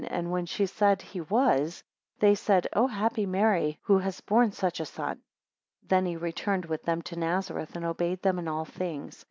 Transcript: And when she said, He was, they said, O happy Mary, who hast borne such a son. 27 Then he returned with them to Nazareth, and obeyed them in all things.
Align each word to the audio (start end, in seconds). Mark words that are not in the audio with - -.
And 0.07 0.31
when 0.31 0.47
she 0.47 0.65
said, 0.65 1.03
He 1.03 1.21
was, 1.21 1.83
they 2.19 2.33
said, 2.33 2.67
O 2.73 2.87
happy 2.87 3.27
Mary, 3.27 3.77
who 3.83 3.99
hast 3.99 4.25
borne 4.25 4.51
such 4.51 4.79
a 4.79 4.85
son. 4.87 5.09
27 5.87 5.87
Then 5.87 6.05
he 6.07 6.17
returned 6.17 6.65
with 6.65 6.81
them 6.81 7.03
to 7.03 7.15
Nazareth, 7.19 7.75
and 7.75 7.85
obeyed 7.85 8.23
them 8.23 8.39
in 8.39 8.47
all 8.47 8.65
things. 8.65 9.19